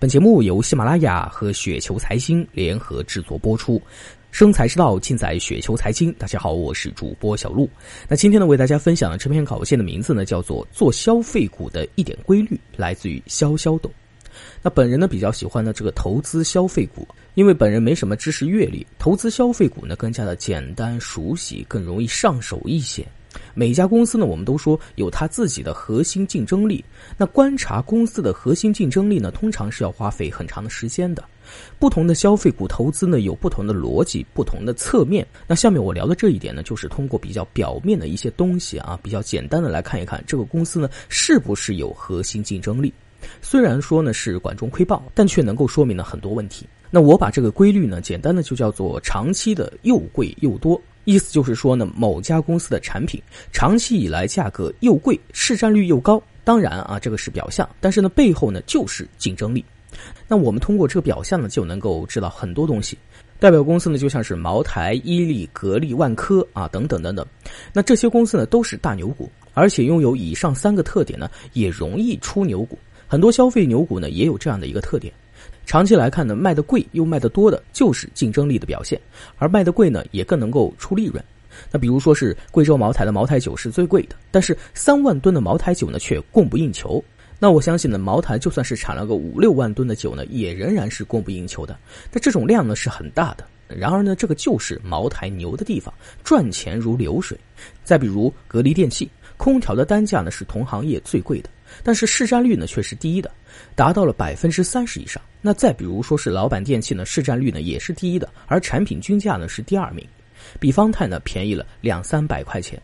[0.00, 3.78] 本节目由喜马拉雅和雪球财经联合制作播出，
[4.30, 6.10] 生财之道尽在雪球财经。
[6.14, 7.68] 大家好，我是主播小璐。
[8.08, 13.92] 那今天呢，为大家分享的这篇稿件的名字呢，叫做《做消费股的一点规律》，来自于潇潇董。
[14.62, 23.06] 那本人呢，比较喜欢呢这个投资消费股，因为本人没什么知识阅历，投资消费股呢更加的简单熟悉，更容易上手一些。
[23.54, 26.84] 每一家公司呢，我们都说有它自己的核心竞争力。
[27.16, 31.24] 那观察公司的核心竞争力呢，通常是要花费很长的时间的。
[31.78, 35.26] 不同的消费股投资呢，有不同的逻辑、不同的侧面。
[35.46, 42.92] 那下面我聊的这一点呢，就是通过比较表面的一些东西啊，比较简单的来看一看这个公司呢，是不是有核心竞争力。
[43.40, 46.66] 虽然说呢是管中窥豹，但却能够说明了很多问题。
[46.90, 50.80] 那我把这个规律呢，简单的就叫做长期的又贵又多。
[51.04, 53.20] 意思就是说呢，某家公司的产品
[53.52, 56.22] 长期以来价格又贵，市占率又高。
[56.44, 59.64] 当然啊，这个是表象，但是呢，背后呢就是竞争力。
[60.28, 62.98] 那我们通过这个表象呢，就能够知道很多东西。
[63.38, 67.26] 代表公司呢，就像是茅台、伊利、格力、万科啊等等等等。
[67.72, 72.78] 那这些公司呢，都是大牛股，而且拥有以上三个特点呢，也容易出牛股。
[73.10, 75.12] 很多消费牛股呢，也有这样的一个特点。
[75.66, 79.00] 长期来看呢，卖的贵又卖的多的，就是竞争力的表现。
[79.36, 81.20] 而卖的贵呢，也更能够出利润。
[81.72, 87.02] 那比如说是贵州茅台的茅台酒是最贵的，但是三万吨的茅台酒呢却供不应求。
[87.40, 91.76] 那我相信呢，茅台就算是产了个五六万吨的酒呢，也仍然是供不应求的。
[92.12, 93.44] 那这种量呢是很大的。
[93.66, 97.36] 然而呢，这个就是茅台牛的地方，赚钱如流水。
[97.82, 101.50] 再比如格力电器，空调的单价呢是同行业最贵的。
[101.82, 103.30] 但是市占率呢却是第一的，
[103.74, 105.20] 达到了百分之三十以上。
[105.40, 110.06] 那再比如说是老板电器呢，市占率呢也是第一的，而产品均价呢是第二名，
[110.58, 112.80] 比方太呢便宜了两三百块钱。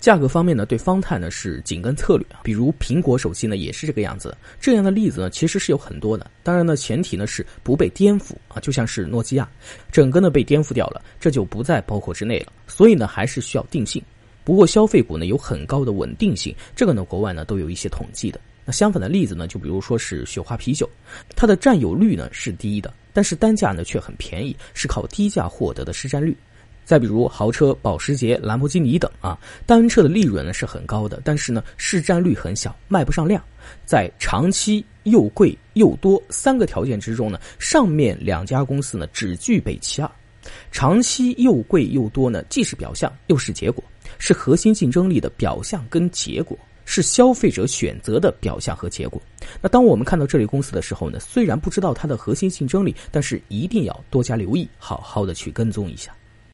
[0.00, 4.36] 价格方面呢，对方太呢是紧跟策略，比如苹果手机呢也是这个样子。
[4.60, 9.48] 这样的例子呢其实是有很多的，当然呢前提呢是不被颠覆啊，就像是诺基亚，
[9.90, 12.52] 整个呢被颠覆掉了，这就不在包括之内了。
[12.68, 14.00] 所以呢还是需要定性。
[14.48, 18.40] 不过消费股呢有很高的稳定性，这个呢国外呢都有一些统计的。
[18.64, 20.88] 那相反的例子呢，就比如说是雪花啤酒，
[21.36, 26.34] 它的占有率呢是第一的，但是单价呢却很便宜，是靠低价获得的市占率。
[26.82, 33.44] 再比如豪车保时捷、兰博基尼等啊，单车的利润呢是很高的，但是呢市占率很小，卖不上量。
[33.84, 40.10] 在长期又贵又多三个条件之中呢，上面两家公司呢只具备其二。
[40.72, 43.84] 长期又贵又多呢，既是表象又是结果。
[44.18, 49.20] 是核心竞争力的表象跟结果，是消费者选择的表象和结果。
[49.62, 56.12] 那当我们看到这类公司的时候呢，虽然不知道它的核心竞争力，但是一定要多加留意，好好的去跟踪一下。